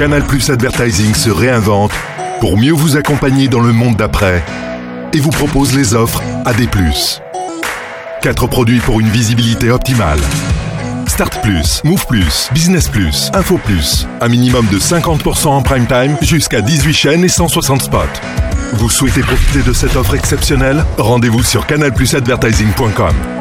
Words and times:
Canal 0.00 0.24
Plus 0.24 0.48
Advertising 0.48 1.14
se 1.14 1.28
réinvente 1.28 1.92
pour 2.40 2.56
mieux 2.56 2.72
vous 2.72 2.96
accompagner 2.96 3.48
dans 3.48 3.60
le 3.60 3.74
monde 3.74 3.96
d'après 3.96 4.42
et 5.12 5.20
vous 5.20 5.28
propose 5.28 5.76
les 5.76 5.92
offres 5.92 6.22
AD+. 6.46 6.66
4 8.22 8.46
produits 8.46 8.80
pour 8.80 9.00
une 9.00 9.10
visibilité 9.10 9.70
optimale. 9.70 10.18
Start 11.06 11.42
Plus, 11.42 11.84
Move 11.84 12.06
Plus, 12.06 12.48
Business 12.54 12.88
Plus, 12.88 13.30
Info 13.34 13.58
Plus. 13.58 14.06
Un 14.22 14.28
minimum 14.28 14.66
de 14.68 14.78
50% 14.78 15.48
en 15.48 15.60
prime 15.60 15.86
time 15.86 16.16
jusqu'à 16.22 16.62
18 16.62 16.94
chaînes 16.94 17.24
et 17.24 17.28
160 17.28 17.82
spots. 17.82 17.98
Vous 18.72 18.88
souhaitez 18.88 19.20
profiter 19.20 19.60
de 19.60 19.74
cette 19.74 19.96
offre 19.96 20.14
exceptionnelle? 20.14 20.82
Rendez-vous 20.96 21.42
sur 21.42 21.66
canalplusadvertising.com. 21.66 23.39